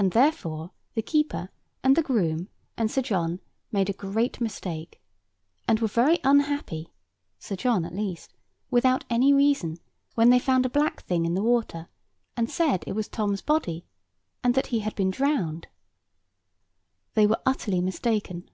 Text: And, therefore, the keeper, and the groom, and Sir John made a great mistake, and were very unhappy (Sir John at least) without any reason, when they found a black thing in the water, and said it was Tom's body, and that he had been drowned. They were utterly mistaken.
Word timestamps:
And, 0.00 0.10
therefore, 0.10 0.72
the 0.94 1.00
keeper, 1.00 1.50
and 1.84 1.94
the 1.94 2.02
groom, 2.02 2.48
and 2.76 2.90
Sir 2.90 3.02
John 3.02 3.38
made 3.70 3.88
a 3.88 3.92
great 3.92 4.40
mistake, 4.40 5.00
and 5.68 5.78
were 5.78 5.86
very 5.86 6.18
unhappy 6.24 6.92
(Sir 7.38 7.54
John 7.54 7.84
at 7.84 7.94
least) 7.94 8.34
without 8.68 9.04
any 9.08 9.32
reason, 9.32 9.76
when 10.16 10.30
they 10.30 10.40
found 10.40 10.66
a 10.66 10.68
black 10.68 11.04
thing 11.04 11.24
in 11.24 11.34
the 11.34 11.44
water, 11.44 11.86
and 12.36 12.50
said 12.50 12.82
it 12.84 12.94
was 12.96 13.06
Tom's 13.06 13.40
body, 13.40 13.84
and 14.42 14.56
that 14.56 14.66
he 14.74 14.80
had 14.80 14.96
been 14.96 15.12
drowned. 15.12 15.68
They 17.14 17.28
were 17.28 17.38
utterly 17.46 17.80
mistaken. 17.80 18.50